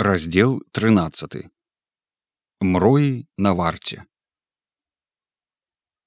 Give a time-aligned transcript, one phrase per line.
[0.00, 1.50] раздел 13
[2.60, 4.04] мроі на варце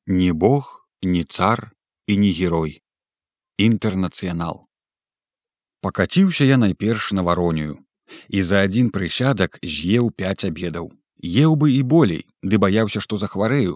[0.07, 1.75] не бог не цар
[2.07, 2.83] і не герой.
[3.59, 4.63] Інтэрнацыянал
[5.81, 7.83] пакаціўся я найперш на варонію
[8.29, 10.87] і за адзін прысядак з'еў пяць абедаў
[11.19, 13.75] еў бы і болей ды баяўся што захварэю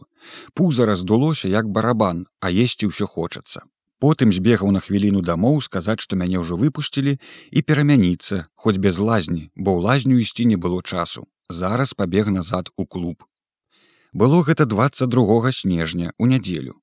[0.53, 3.67] пуза раздулося як барабан а есці ўсё хочацца
[3.99, 7.17] потым збегаў на хвіліну дамоў сказаць што мяне ўжо выпусцілі
[7.51, 11.27] і перамяніцца хоць без лазні бо ў лазню ісці не было часу.
[11.49, 13.23] Зараз пабег назад у клуб.
[14.13, 16.81] Было гэта 22 снежня у нядзелю.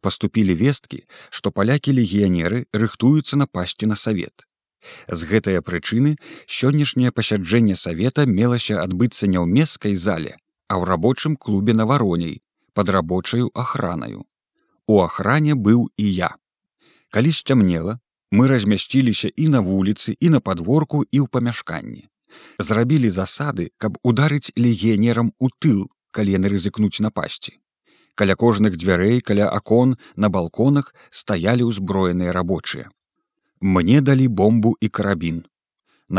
[0.00, 4.46] Паступілі весткі што палякі легіянеры рыхтуюцца напасці на савет.
[5.08, 6.16] З гэтыя прычыны
[6.46, 10.36] сённяшняе пасяджэнне савета мелася адбыцца не ў месскай зале
[10.68, 12.40] а ў рабочым клубе на вароней
[12.74, 14.24] под рабочаю охранаю
[14.86, 16.30] у охране быў і я
[17.16, 17.92] калі сцямнела
[18.30, 22.02] мы размясціліся і на вуліцы і на подворку і ў памяшканні
[22.68, 25.78] зрабілі засады каб ударыць легіянерам у тыл
[26.18, 27.54] калі яны рызыкнуць напасці
[28.22, 32.92] каля кожных дзвярэй каля акон на балконах стаялі ўзброеныя рабочыя
[33.76, 35.40] мне далі бомбу і карабін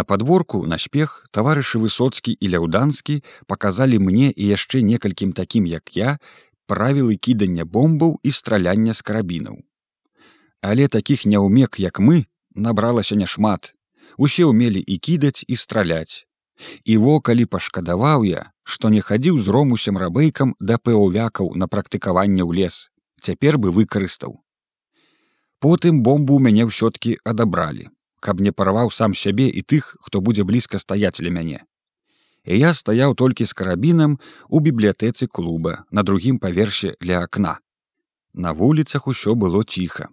[0.02, 6.18] на подворку наспех таварышы высоцкі і ляўданскі паказалі мне і яшчэ некалькім такім як я
[6.66, 9.62] правілы кідання бомбаў і страляння з карабінаў
[10.68, 12.26] але такіх няўмек як мы
[12.68, 13.74] набралася няшмат.
[14.18, 16.26] Усе ўмелі і кідаць і страляць.
[16.84, 22.44] І во калі пашкадаваў я што не хадзіў з ромусем рабэйкам да пэўвякаў на практыкаванне
[22.44, 22.90] ў лес.
[23.22, 24.36] Цяпер бы выкарыстаў.
[25.64, 27.88] Потым бомбу ў мяне ўсё-ткі адабралі
[28.20, 31.64] каб не парваў сам сябе і тых хто будзе блізка стаяць для мяне.
[32.44, 37.60] І я стаяў толькі з карабінам у бібліятэцы клуба на другім паверсе ля акна.
[38.34, 40.10] На вуліцах усё было ціха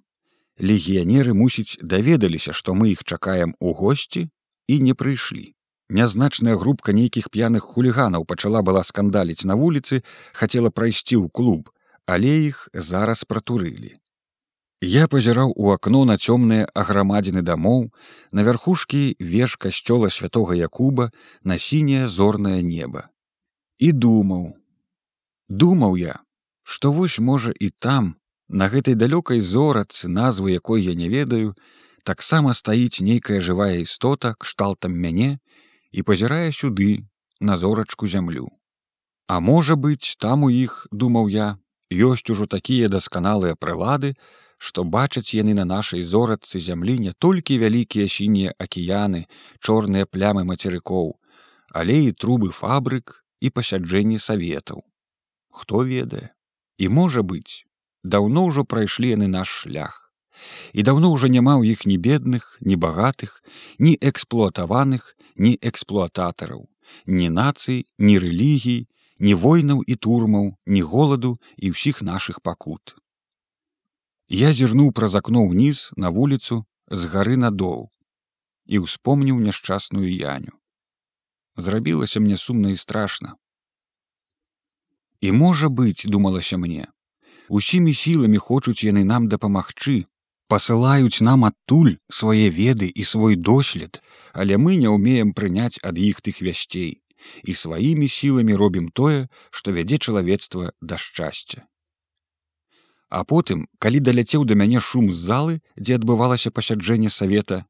[0.61, 4.29] легіянеры мусіць даведаліся што мы іх чакаем у госці
[4.69, 5.53] і не прыйшлі.
[5.91, 10.03] Нязначная групка нейкіх п'яных хуліганаў пачала была скандаліць на вуліцы
[10.33, 11.71] хацела прайсці ў клуб
[12.07, 13.97] але іх зараз пратурылі.
[14.85, 17.89] Я пазіраў у акно на цёмныя аграмадзіны дамоў
[18.33, 21.11] на вярхушкі веж касцёла святого якуба
[21.43, 23.09] на сіняе зорнае неба.
[23.79, 24.53] І думаў.
[25.49, 26.21] Думаў я
[26.65, 28.17] што вось можа і там
[28.49, 31.55] На гэтай далёкай зорацы назву якой я не ведаю,
[32.05, 35.39] таксама стаіць нейкая жывая істота кшталтам мяне
[35.93, 37.09] і пазірае сюды
[37.41, 38.49] на зорачку зямлю.
[39.27, 41.57] А можа быць, там у іх, думаў я,
[41.91, 44.13] ёсць ужо такія дасканалыя прылады,
[44.59, 49.25] што бачаць яны на нашай зорацы зямлі не толькі вялікія сінія акіяны,
[49.61, 51.17] чорныя плямы мацерыкоў,
[51.73, 54.85] але і трубы фабрык і пасяджэнні саветаў.
[55.49, 56.37] Хто ведае,
[56.77, 57.65] і можа быць,
[58.05, 60.13] даўно ўжо прайшлі яны наш шлях.
[60.77, 63.41] І даўно ўжо няма ў іх ні бедных ні багатых
[63.79, 66.69] ні эксплуатаваных ні эксплуататараў
[67.07, 68.85] ні нацый ні рэлігій
[69.25, 72.99] ні войнаў і турмаў ні голаду і ўсіх наших пакут.
[74.29, 77.89] Я зірнуў праз акно ўніз на вуліцу з гары надол
[78.67, 80.53] і ўспомніў няшчасную яню.
[81.57, 83.37] Зрабілася мне сумна і страшна.
[85.21, 86.91] І можа быць думалася мне
[87.49, 90.05] усімі сіламі хочуць яны нам дапамагчы.
[90.49, 94.03] Пасылаюць нам адтуль свае веды і свой дослед
[94.35, 97.01] але мы не ўмеем прыняць ад іх тых вясцей.
[97.47, 101.65] І сваімі сіламі робім тое што вядзе чалавецтва да шчасця.
[103.09, 107.65] А потым калі даляцеў да мяне шум з залы дзе адбывалася пасяджэнне савета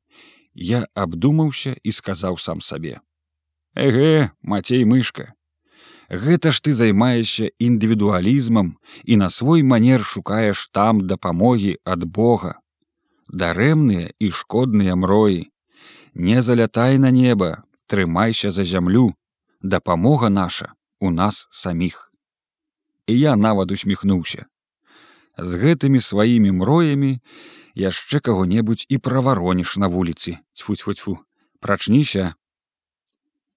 [0.54, 2.98] я абдумаўся і сказаў сам сабе.
[3.76, 5.34] Эгэ мацей мышка
[6.08, 12.60] гэта ж ты займаешся індывідуалізмам і на свой манер шукаеш там дапамогі ад Бога.
[13.32, 15.50] Дарэмныя і шкодныя мроі.
[16.14, 19.14] Не залятай на неба, трымайся за зямлю,
[19.62, 22.12] дапамога наша у нас саміх.
[23.06, 24.46] І я нават усміхнуўся.
[25.38, 27.18] З гэтымі сваімі мроямі
[27.74, 31.18] яшчэ каго-небудзь і правароніш на вуліцы, цьфу-цьфу-цьфу,
[31.60, 32.34] прачніся.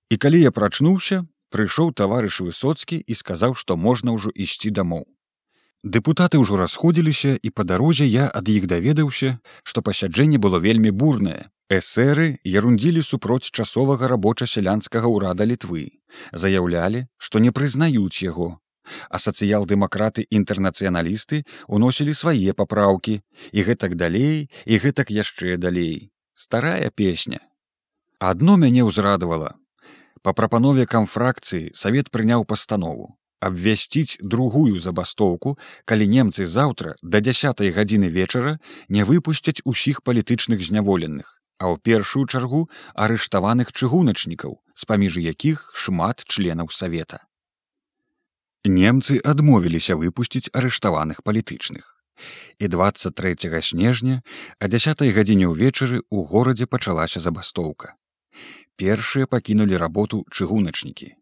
[0.09, 5.05] І калі я прачнуўся, прыйшоў таварыш высоцкі і сказаў што можна ўжо ісці дамоў
[5.83, 11.43] Дэпутаты ўжо расходзіліся і па дарозе я ад іх даведаўся што пасяджэнне было вельмі бурнае
[11.69, 15.99] эсеры ерундзілі супроць часовага рабоча-сялянскага ўрада літвы.
[16.31, 18.59] Заяўлялі што не прызнаюць яго.
[19.11, 23.19] А сацыял-дэмакраты інтэрнацыяналісты уносілі свае папраўкі.
[23.51, 26.09] І гэтак далей і гэтак яшчэ далей.
[26.35, 27.43] Старая песня.
[28.19, 29.59] Адно мяне ўзрадавала
[30.23, 38.09] Па прапанове камфракцыі савет прыняў пастанову абвясціць другую забастоўку, калі немцы заўтра да дзясятай гадзіны
[38.09, 38.57] вечара
[38.89, 46.69] не выпусцяць усіх палітычных зняволеных а ў першую чаргу арыштаваных чыгуначнікаў з-паміж якіх шмат членаў
[46.69, 47.25] савета.
[48.61, 51.97] Немцы адмовіліся выпусціць арыштаваных палітычных.
[52.59, 54.21] І 23 снежня
[54.59, 57.97] а 10 гадзіне ўвечары ў горадзе пачалася забастоўка
[58.75, 61.13] першыя пакінулі работу чыгуначнікі.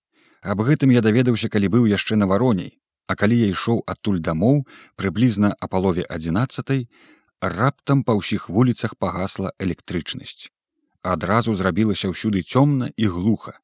[0.41, 2.75] Аб гэтым я даведаўся калі быў яшчэ на вароней
[3.07, 4.63] а калі я ішоў адтуль дамоў
[5.01, 6.87] прыблізна а палове 11
[7.41, 10.49] раптам па ўсіх вуліцах пагасла электрычнасць.
[11.05, 13.59] Адразу зрабілася ўсюды цёмна і глуха.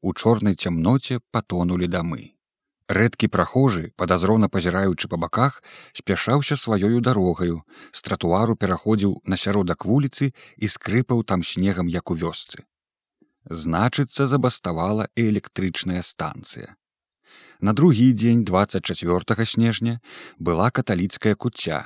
[0.00, 2.38] У чорнай цямноце патонулі дамы.
[2.88, 5.58] Рэдкі прахожы падазрона пазіраючы па баках
[5.92, 7.60] спяшаўся сваёю дарогаю
[7.92, 12.64] з тратуару пераходзіў на сяродак вуліцы і скрыпаў там снегам як у вёсцы
[13.50, 16.76] значыцца забаставала і электрычная станцыя
[17.60, 20.00] на другі дзень 24 снежня
[20.38, 21.82] была каталіцкая куця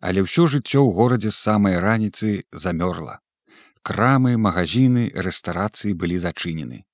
[0.00, 3.18] але ўсё жыццё ў горадзе з самай раніцы замёрла
[3.82, 6.84] крамы магазины рэстарацыі былі зачынены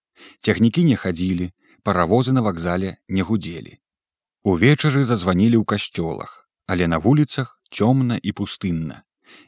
[0.43, 1.52] цягнікі не хадзілі
[1.87, 3.78] паравозы на вакзале не гудзелі.
[4.43, 9.02] Увечары зазванілі ў касцёлах, але на вуліцах цёмна і пустынна.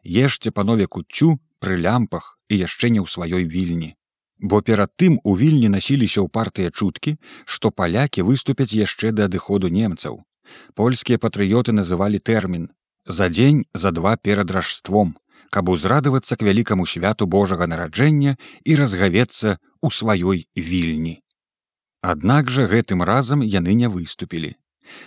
[0.06, 3.97] Ешце панове куццю пры лямпах і яшчэ не ў сваёй вільні.
[4.40, 9.68] Бо перад тым у вільні насіліся ў партыя чуткі, што палякі выступяць яшчэ да адыходу
[9.68, 10.22] немцаў.
[10.74, 12.68] Польскія патрыёты называлі тэрмін
[13.08, 15.16] за дзень за два перад ражством,
[15.50, 21.24] каб узрадавацца к вялікаму святу Божага нараджэння і разгавецца ў сваёй вільні.
[22.02, 24.54] Аднак жа гэтым разам яны не выступілі.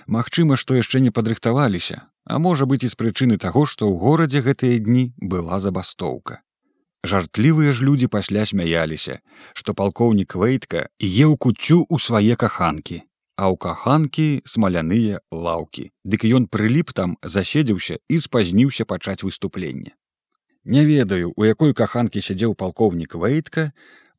[0.07, 4.41] Магчыма, што яшчэ не падрыхтаваліся, а можа быць і з прычыны таго, што ў горадзе
[4.41, 6.41] гэтыя дні была забастоўка.
[7.03, 9.19] Жартлівыя ж людзі пасля смяяліся,
[9.53, 13.01] што палкоўнік вэйтка еў куццю ў свае каханкі,
[13.37, 15.89] а ў каханкі смаляныя лаўкі.
[16.05, 19.97] Дык ён прыліп там заседзеўся і спазніўся пачаць выступленне.
[20.63, 23.71] Не ведаю, у якой каханкі сядзеў палкоўнік вэйтка,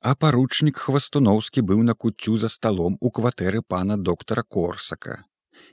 [0.02, 5.23] а паручнік хвастуноўскі быў на куццю за сталом у кватэры пана доктара корсака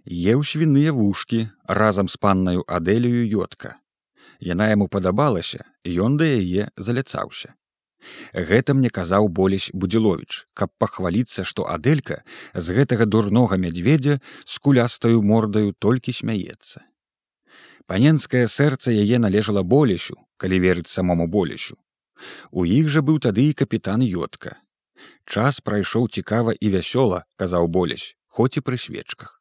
[0.06, 3.78] еў свіныя вушкі разам з паннаю адэлію ётка
[4.40, 5.66] яна яму падабалася
[6.08, 7.56] ён да яе заляцаўся
[8.52, 12.22] гэта мне казаў болесь будзілович каб пахваліцца што аделька
[12.54, 16.86] з гэтага дурнога мядзведзя з кулястаю мордаю толькі смяецца
[17.92, 21.80] паненскае сэрца яе належала болесю калі верыць самому болесю
[22.52, 24.56] У іх жа быў тады і капітан ётка.
[25.26, 29.39] Час прайшоў цікава і вясёла, казаў болясь, хоць і пры свечках.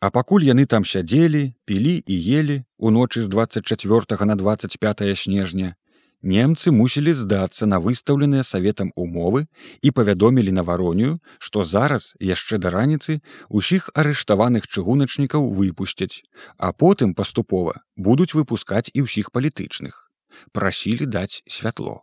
[0.00, 5.76] А пакуль яны там сядзелі, пілі і елі уночы з 24 на 25 снежня,
[6.22, 9.46] немцы мусілі здацца на выстаўленыя саветам умовы
[9.82, 16.24] і павядомілі на варонію, што зараз яшчэ да раніцы усіх арыштаваных чыгуначнікаў выпусцяць,
[16.56, 20.10] а потым паступова будуць выпускаць і ўсіх палітычных
[20.52, 22.02] прасілі даць святло.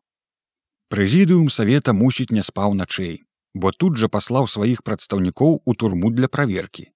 [0.90, 3.24] Прэзідыум савета мусіць не спаў начэй,
[3.54, 6.92] бо тут жа паслаў сваіх прадстаўнікоў у турму для праверкі,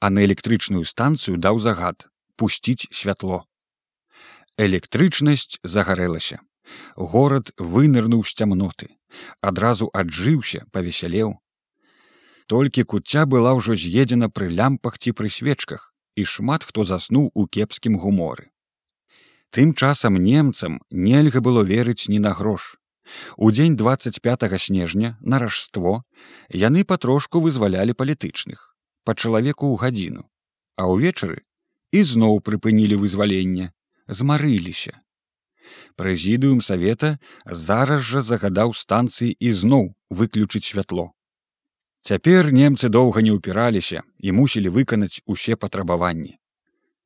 [0.00, 3.44] а на электрычную станцыю даў загад пусціць святло.
[4.56, 6.40] Электрычнасць загарэлася.
[6.96, 8.88] Горад вынырнуў з цямноты,
[9.40, 11.36] адразу аджыўся, павесялеў.
[12.46, 17.46] Толькі куцця была ўжо з'едзена пры лямпах ці пры свечках, і шмат хто заснуў у
[17.46, 18.50] кепскім гуморы.
[19.50, 22.76] Тым часам немцам нельга было верыць ні на грош.
[23.36, 26.02] У дзень 25 снежня на ражство
[26.50, 28.75] яны патрошку вызвалялі палітычных
[29.06, 30.24] па чалавеку ў гадзіну,
[30.76, 31.42] а ўвечары
[31.94, 33.72] ізноў прыпынілі вызваленне,
[34.08, 34.98] змарыліся.
[35.96, 41.12] Прэзідыум савета зараз жа загадаў станцыі ізноў выключыць святло.
[42.06, 46.36] Цяпер немцы доўга не ўпіраліся і мусілі выканаць усе патрабаванні.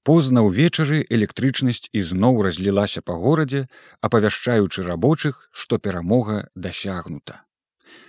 [0.05, 3.65] Позна ўвечары электрычнасць ізноў разлілася па горадзе,
[4.01, 7.45] апавяшчаючы рабочых, што перамога дасягнута.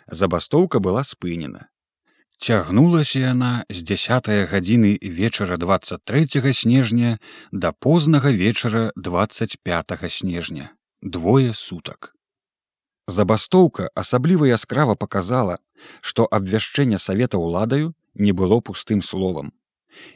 [0.08, 1.71] Забастоўка была спынена.
[2.42, 7.20] Цягнулася яна з дзясятая гадзіны вечара 23 снежня
[7.52, 10.72] да познага вечара 25 снежня,
[11.04, 12.16] двое сутак.
[13.06, 15.60] Забастоўка асабліва яскрава паказала,
[16.02, 19.54] што абвяшчэнне савета ўладаю не было пустым словам.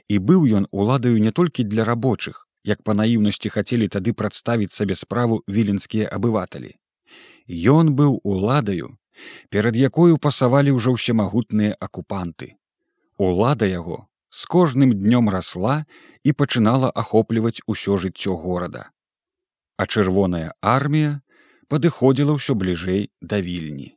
[0.09, 4.97] І быў ён уладаю не толькі для рабочых як па наіўнасці хацелі тады прадставіць сабе
[4.97, 6.73] справу віленскія абываталі.
[7.45, 8.97] Ён быў уладаю
[9.49, 12.55] перад якою пасавалі ўжо ўсемагутныя акупанты.
[13.17, 15.85] Улада яго з кожным днём расла
[16.23, 18.91] і пачынала ахопліваць усё жыццё горада.
[19.77, 21.21] А чырвоная армія
[21.67, 23.94] падыходзіла ўсё бліжэй да вільні